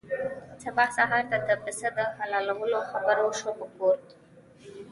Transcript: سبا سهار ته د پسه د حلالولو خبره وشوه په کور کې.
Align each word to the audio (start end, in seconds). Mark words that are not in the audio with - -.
سبا 0.63 0.85
سهار 0.97 1.23
ته 1.29 1.37
د 1.47 1.49
پسه 1.63 1.87
د 1.97 1.99
حلالولو 2.17 2.79
خبره 2.91 3.21
وشوه 3.25 3.51
په 3.59 3.65
کور 3.77 3.95
کې. 4.07 4.15